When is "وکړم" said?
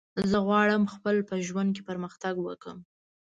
2.41-2.79